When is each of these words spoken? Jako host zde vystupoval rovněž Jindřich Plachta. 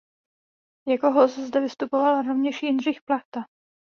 Jako 0.87 1.11
host 1.11 1.37
zde 1.39 1.59
vystupoval 1.59 2.21
rovněž 2.21 2.63
Jindřich 2.63 3.01
Plachta. 3.01 3.45